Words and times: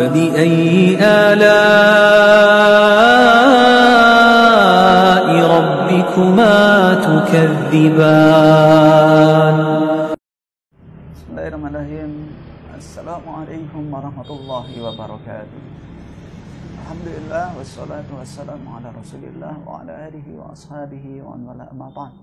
فبأي 0.00 0.96
آلاء 0.96 1.36
ربكما 5.56 6.56
تكذبان؟ 7.04 7.98
بسم 11.12 11.26
الله 11.28 11.44
الرحمن 11.52 11.68
الرحيم. 11.76 12.12
السلام 12.80 13.24
عليكم 13.28 13.82
ورحمة 13.92 14.28
الله 14.40 14.66
وبركاته. 14.80 15.62
الحمد 16.80 17.06
لله 17.20 17.46
والصلاة 17.60 18.08
والسلام 18.08 18.62
على 18.72 18.88
رسول 19.04 19.20
الله 19.36 19.54
وعلى 19.68 19.92
آله 20.08 20.24
وأصحابه 20.40 21.04
ومن 21.28 21.44
والاه. 21.44 21.68
أما 21.76 21.92
بعد 21.92 22.16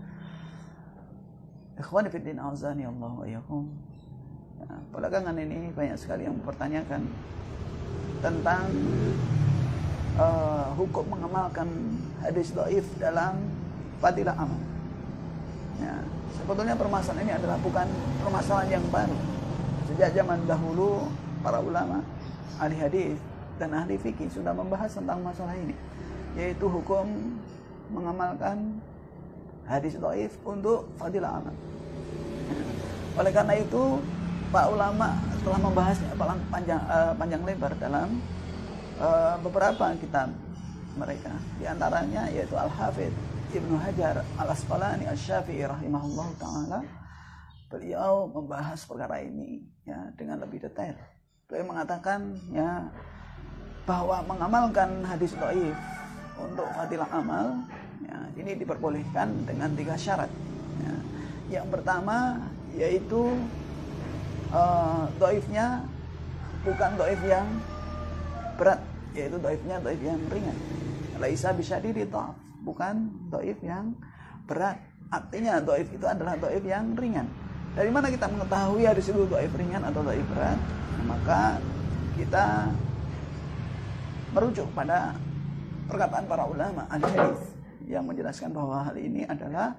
في 2.09 2.17
الدين 2.17 2.41
أعزاني 2.41 2.89
الله 2.89 3.11
وإياكم. 3.21 3.63
Belakangan 4.89 5.37
ini 5.37 5.69
banyak 5.77 6.01
sekali 6.01 6.25
yang 6.25 6.41
mempertanyakan 6.41 7.05
tentang 8.19 8.65
uh, 10.17 10.73
hukum 10.75 11.05
mengamalkan 11.07 11.69
hadis 12.21 12.51
doif 12.51 12.85
dalam 12.97 13.37
fadilah 14.01 14.33
amal. 14.33 14.61
Ya, 15.77 15.93
sebetulnya 16.37 16.73
permasalahan 16.73 17.23
ini 17.25 17.33
adalah 17.37 17.57
bukan 17.61 17.87
permasalahan 18.25 18.81
yang 18.81 18.85
baru. 18.89 19.17
Sejak 19.87 20.13
zaman 20.17 20.43
dahulu 20.49 21.07
para 21.45 21.61
ulama 21.61 22.01
ahli 22.57 22.75
hadis 22.77 23.17
dan 23.61 23.73
ahli 23.73 23.97
fikih 23.97 24.29
sudah 24.33 24.53
membahas 24.53 24.89
tentang 24.93 25.21
masalah 25.21 25.53
ini 25.57 25.73
yaitu 26.37 26.69
hukum 26.69 27.09
mengamalkan 27.89 28.77
hadis 29.65 29.97
doif 29.97 30.33
untuk 30.45 30.85
fadilah 31.01 31.41
amal. 31.41 31.55
Oleh 33.17 33.31
karena 33.33 33.57
itu 33.57 33.97
Pak 34.53 34.65
ulama 34.69 35.17
telah 35.47 35.63
membahasnya 35.63 36.11
panjang, 36.51 36.81
uh, 36.91 37.15
panjang 37.15 37.39
lebar 37.47 37.71
dalam 37.79 38.19
uh, 38.99 39.39
beberapa 39.39 39.95
kitab 39.95 40.27
mereka 40.99 41.31
di 41.55 41.63
antaranya 41.63 42.27
yaitu 42.27 42.51
Al-Hafidh 42.51 43.15
Ibnu 43.55 43.79
Hajar 43.79 44.27
Al-Asqalani 44.35 45.07
Asy-Syafi'i 45.07 45.63
rahimahullah 45.63 46.27
taala 46.35 46.79
beliau 47.71 48.27
membahas 48.27 48.83
perkara 48.83 49.23
ini 49.23 49.63
ya 49.87 50.11
dengan 50.19 50.43
lebih 50.43 50.67
detail. 50.67 50.99
Beliau 51.47 51.71
mengatakan 51.71 52.35
ya 52.51 52.91
bahwa 53.87 54.19
mengamalkan 54.27 54.99
hadis 55.07 55.31
dhaif 55.31 55.79
untuk 56.43 56.67
fadilah 56.75 57.07
amal 57.15 57.63
ya, 58.03 58.19
ini 58.35 58.51
diperbolehkan 58.59 59.47
dengan 59.47 59.71
tiga 59.79 59.95
syarat. 59.95 60.31
Ya. 60.83 60.95
Yang 61.63 61.79
pertama 61.79 62.35
yaitu 62.75 63.31
uh, 64.51 65.07
dhaifnya 65.19 65.83
bukan 66.63 66.91
dhaif 66.99 67.21
yang 67.23 67.47
berat, 68.59 68.79
yaitu 69.15 69.37
dhaifnya 69.39 69.75
dhaif 69.83 70.01
yang 70.03 70.19
ringan. 70.27 70.57
Laisa 71.17 71.49
bisyadidi 71.55 72.05
dhaf, 72.07 72.35
bukan 72.61 73.09
dhaif 73.31 73.57
yang 73.63 73.95
berat. 74.45 74.77
Artinya 75.07 75.63
dhaif 75.63 75.87
itu 75.91 76.05
adalah 76.05 76.35
dhaif 76.35 76.63
yang 76.67 76.93
ringan. 76.95 77.27
Dari 77.77 77.93
mana 77.93 78.09
kita 78.09 78.25
mengetahui 78.27 78.83
hadis 78.83 79.07
itu 79.07 79.23
dhaif 79.29 79.53
ringan 79.53 79.85
atau 79.85 80.01
dhaif 80.03 80.25
berat? 80.33 80.59
Nah, 80.97 81.03
maka 81.15 81.41
kita 82.17 82.73
merujuk 84.33 84.67
pada 84.75 85.13
perkataan 85.87 86.25
para 86.27 86.43
ulama 86.43 86.83
hadis 86.91 87.55
yang 87.87 88.03
menjelaskan 88.03 88.51
bahwa 88.51 88.83
hal 88.83 88.97
ini 88.99 89.23
adalah 89.23 89.71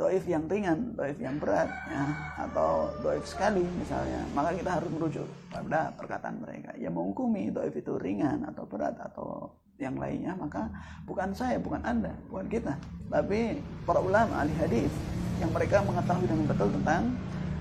doif 0.00 0.24
yang 0.24 0.48
ringan, 0.48 0.96
doif 0.96 1.20
yang 1.20 1.36
berat, 1.36 1.68
ya, 1.92 2.04
atau 2.48 2.88
doif 3.04 3.20
sekali 3.28 3.60
misalnya, 3.76 4.24
maka 4.32 4.56
kita 4.56 4.80
harus 4.80 4.88
merujuk 4.96 5.28
pada 5.52 5.92
perkataan 5.92 6.40
mereka. 6.40 6.72
Yang 6.80 6.96
menghukumi 6.96 7.52
doif 7.52 7.76
itu 7.76 8.00
ringan 8.00 8.48
atau 8.48 8.64
berat 8.64 8.96
atau 8.96 9.52
yang 9.76 10.00
lainnya, 10.00 10.32
maka 10.40 10.72
bukan 11.04 11.36
saya, 11.36 11.60
bukan 11.60 11.84
anda, 11.84 12.16
bukan 12.32 12.48
kita, 12.48 12.72
tapi 13.12 13.60
para 13.84 14.00
ulama 14.00 14.40
ahli 14.40 14.56
hadis 14.56 14.92
yang 15.36 15.52
mereka 15.52 15.84
mengetahui 15.84 16.24
dengan 16.24 16.46
betul 16.48 16.68
tentang 16.80 17.02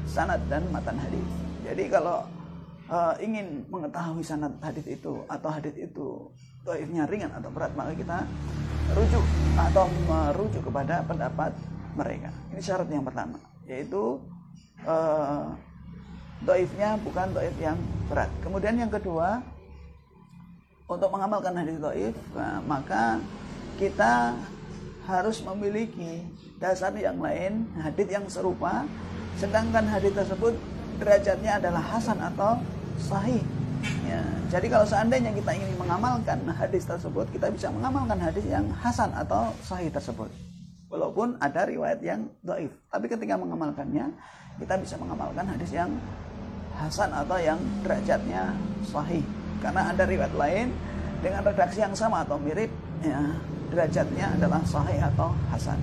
sanad 0.08 0.40
dan 0.48 0.64
matan 0.72 0.96
hadis. 0.96 1.28
Jadi 1.68 1.92
kalau 1.92 2.24
uh, 2.88 3.16
ingin 3.20 3.68
mengetahui 3.68 4.24
sanad 4.24 4.56
hadis 4.64 4.88
itu 4.88 5.28
atau 5.28 5.50
hadis 5.52 5.76
itu 5.76 6.32
doifnya 6.64 7.04
ringan 7.04 7.36
atau 7.36 7.52
berat, 7.52 7.72
maka 7.76 7.92
kita 8.00 8.24
rujuk 8.96 9.26
atau 9.60 9.86
merujuk 10.08 10.64
kepada 10.64 11.04
pendapat 11.04 11.52
mereka. 12.00 12.32
Ini 12.56 12.62
syarat 12.64 12.88
yang 12.88 13.04
pertama, 13.04 13.36
yaitu 13.68 14.24
uh, 14.88 15.52
doifnya 16.48 16.96
bukan 17.04 17.36
doif 17.36 17.56
yang 17.60 17.76
berat. 18.08 18.32
Kemudian 18.40 18.80
yang 18.80 18.88
kedua, 18.88 19.44
untuk 20.88 21.12
mengamalkan 21.12 21.54
hadis 21.54 21.78
doif, 21.78 22.16
nah, 22.32 22.64
maka 22.64 23.20
kita 23.76 24.34
harus 25.06 25.44
memiliki 25.44 26.24
dasar 26.58 26.96
yang 26.96 27.20
lain, 27.20 27.68
hadis 27.78 28.08
yang 28.08 28.26
serupa, 28.32 28.88
sedangkan 29.36 29.84
hadis 29.86 30.16
tersebut 30.16 30.56
derajatnya 31.00 31.60
adalah 31.60 31.84
hasan 31.84 32.18
atau 32.20 32.60
sahih. 33.00 33.44
Ya, 34.04 34.20
jadi 34.52 34.68
kalau 34.68 34.84
seandainya 34.84 35.32
kita 35.32 35.56
ingin 35.56 35.72
mengamalkan 35.80 36.44
hadis 36.52 36.84
tersebut, 36.84 37.32
kita 37.32 37.48
bisa 37.48 37.72
mengamalkan 37.72 38.20
hadis 38.20 38.44
yang 38.44 38.68
hasan 38.76 39.08
atau 39.16 39.56
sahih 39.64 39.88
tersebut. 39.88 40.28
Walaupun 40.90 41.38
ada 41.38 41.70
riwayat 41.70 42.02
yang 42.02 42.26
doif. 42.42 42.74
Tapi 42.90 43.06
ketika 43.06 43.38
mengamalkannya, 43.38 44.10
kita 44.58 44.74
bisa 44.82 44.98
mengamalkan 44.98 45.46
hadis 45.46 45.70
yang 45.70 45.94
hasan 46.76 47.14
atau 47.14 47.38
yang 47.38 47.62
derajatnya 47.86 48.58
sahih. 48.82 49.22
Karena 49.62 49.94
ada 49.94 50.04
riwayat 50.10 50.34
lain 50.34 50.74
dengan 51.22 51.46
redaksi 51.46 51.86
yang 51.86 51.94
sama 51.94 52.26
atau 52.26 52.42
mirip, 52.42 52.72
ya, 53.06 53.22
derajatnya 53.70 54.34
adalah 54.34 54.62
sahih 54.66 54.98
atau 54.98 55.30
hasan. 55.54 55.78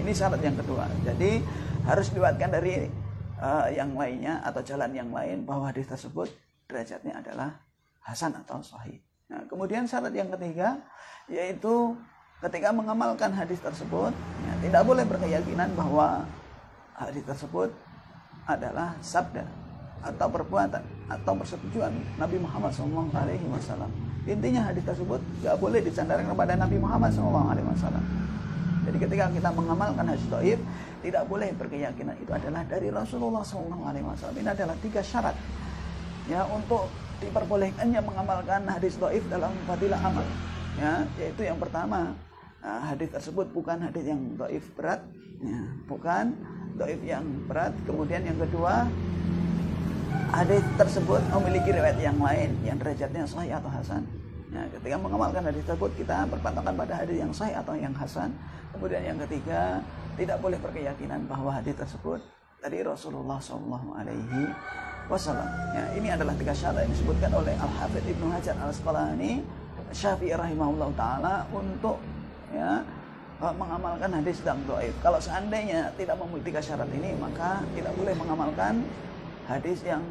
Ini 0.00 0.10
syarat 0.10 0.42
yang 0.42 0.56
kedua. 0.58 0.88
Jadi 1.06 1.44
harus 1.86 2.10
diriwayatkan 2.10 2.50
dari 2.50 2.90
uh, 3.40 3.68
yang 3.72 3.94
lainnya 3.94 4.42
atau 4.44 4.60
jalan 4.60 4.90
yang 4.92 5.10
lain 5.12 5.46
bahwa 5.46 5.70
hadis 5.70 5.88
tersebut 5.88 6.28
derajatnya 6.68 7.20
adalah 7.22 7.60
hasan 8.04 8.36
atau 8.36 8.60
sahih. 8.64 9.00
Nah, 9.30 9.46
kemudian 9.46 9.86
syarat 9.86 10.10
yang 10.10 10.28
ketiga 10.34 10.80
yaitu 11.30 11.94
ketika 12.42 12.72
mengamalkan 12.74 13.30
hadis 13.30 13.60
tersebut 13.60 14.10
tidak 14.60 14.82
boleh 14.84 15.04
berkeyakinan 15.08 15.72
bahwa 15.72 16.28
hadis 16.92 17.24
tersebut 17.24 17.72
adalah 18.44 18.92
sabda 19.00 19.44
atau 20.00 20.28
perbuatan 20.32 20.80
atau 21.08 21.32
persetujuan 21.36 21.92
Nabi 22.16 22.36
Muhammad 22.40 22.72
SAW. 22.72 23.08
Intinya 24.28 24.68
hadis 24.68 24.84
tersebut 24.84 25.20
tidak 25.40 25.56
boleh 25.60 25.80
disandarkan 25.80 26.28
kepada 26.28 26.52
Nabi 26.56 26.76
Muhammad 26.76 27.12
SAW. 27.12 27.56
Jadi 28.80 28.96
ketika 28.96 29.28
kita 29.32 29.48
mengamalkan 29.52 30.04
hadis 30.08 30.24
doib, 30.28 30.60
tidak 31.00 31.22
boleh 31.28 31.52
berkeyakinan 31.56 32.16
itu 32.20 32.32
adalah 32.32 32.64
dari 32.64 32.88
Rasulullah 32.88 33.44
SAW. 33.44 34.36
Ini 34.36 34.48
adalah 34.52 34.76
tiga 34.80 35.00
syarat 35.04 35.36
ya 36.28 36.44
untuk 36.48 36.88
diperbolehkannya 37.20 38.00
mengamalkan 38.00 38.64
hadis 38.68 38.96
doib 38.96 39.24
dalam 39.28 39.52
fadilah 39.68 40.00
amal. 40.00 40.24
Ya, 40.80 41.04
yaitu 41.20 41.44
yang 41.44 41.60
pertama 41.60 42.16
hadis 42.60 43.08
tersebut 43.08 43.48
bukan 43.56 43.80
hadis 43.80 44.04
yang 44.04 44.20
doif 44.36 44.64
berat, 44.76 45.00
ya, 45.40 45.60
bukan 45.88 46.36
doif 46.76 47.00
yang 47.00 47.24
berat. 47.48 47.72
Kemudian 47.88 48.22
yang 48.24 48.36
kedua, 48.36 48.84
hadis 50.30 50.62
tersebut 50.76 51.20
memiliki 51.40 51.72
riwayat 51.72 51.98
yang 52.00 52.18
lain 52.20 52.50
yang 52.62 52.76
derajatnya 52.76 53.24
sahih 53.24 53.56
atau 53.56 53.70
hasan. 53.72 54.04
Nah, 54.50 54.66
ketika 54.66 54.96
mengamalkan 54.98 55.46
hadis 55.46 55.62
tersebut 55.62 55.94
kita 55.94 56.26
berpatokan 56.26 56.74
pada 56.74 56.94
hadis 57.00 57.16
yang 57.22 57.32
sahih 57.32 57.54
atau 57.54 57.74
yang 57.78 57.94
hasan. 57.94 58.34
Kemudian 58.70 59.02
yang 59.02 59.18
ketiga, 59.26 59.82
tidak 60.18 60.38
boleh 60.42 60.58
berkeyakinan 60.58 61.26
bahwa 61.26 61.54
hadis 61.54 61.74
tersebut 61.74 62.18
dari 62.60 62.84
Rasulullah 62.84 63.40
SAW. 63.40 63.96
Alaihi 63.96 64.52
Wasallam. 65.10 65.48
Ya, 65.74 65.84
ini 65.98 66.08
adalah 66.12 66.34
tiga 66.38 66.54
syarat 66.54 66.86
yang 66.86 66.92
disebutkan 66.94 67.30
oleh 67.34 67.54
Al 67.58 67.72
Hafidh 67.82 68.04
Ibnu 68.14 68.30
Hajar 68.30 68.54
Al 68.62 68.70
Asqalani 68.70 69.42
Syafi'i 69.90 70.38
rahimahullah 70.38 70.90
taala 70.94 71.34
untuk 71.50 71.98
ya 72.53 72.85
mengamalkan 73.41 74.09
hadis 74.15 74.39
dan 74.41 74.57
doif. 74.63 74.95
Kalau 75.03 75.19
seandainya 75.19 75.91
tidak 75.99 76.15
memiliki 76.23 76.55
syarat 76.63 76.87
ini, 76.95 77.11
maka 77.19 77.61
tidak 77.75 77.91
boleh 77.99 78.15
mengamalkan 78.15 78.81
hadis 79.45 79.83
yang 79.83 80.01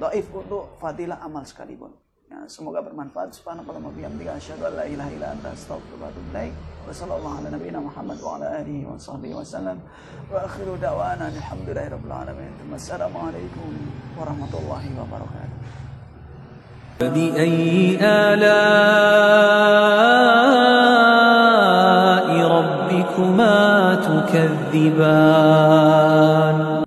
doif 0.00 0.24
untuk 0.32 0.72
fadilah 0.80 1.20
amal 1.20 1.44
sekalipun. 1.44 1.92
Ya, 2.30 2.46
semoga 2.46 2.78
bermanfaat. 2.78 3.34
Subhanallah 3.34 3.74
wa 3.74 3.90
bihamdika 3.90 4.38
asyhadu 4.38 4.70
an 4.70 4.78
la 4.78 4.84
ilaha 4.86 5.10
illa 5.10 5.34
anta 5.34 5.50
astaghfiruka 5.50 5.98
wa 5.98 6.08
atubu 6.14 6.30
ilaik. 6.30 6.54
Wa 6.86 6.94
sallallahu 6.94 7.36
ala 7.42 7.48
nabiyyina 7.50 7.80
Muhammad 7.82 8.18
wa 8.22 8.38
ala 8.38 8.46
alihi 8.62 8.86
wa 8.86 8.94
sahbihi 8.94 9.34
wa 9.34 9.42
sallam. 9.42 9.78
Wa 10.30 10.46
akhiru 10.46 10.78
da'wana 10.78 11.26
alhamdulillahi 11.26 11.90
rabbil 11.90 12.14
alamin. 12.14 12.52
Wassalamualaikum 12.70 13.70
warahmatullahi 14.14 14.88
wabarakatuh. 14.94 15.58
فبأي 17.00 17.96
آلاء 17.96 19.53
تكذبان 24.75 26.54